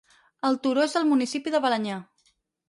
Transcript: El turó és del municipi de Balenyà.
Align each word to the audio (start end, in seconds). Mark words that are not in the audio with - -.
El 0.47 0.55
turó 0.63 0.85
és 0.85 0.95
del 0.99 1.05
municipi 1.09 1.55
de 1.57 1.61
Balenyà. 1.67 1.99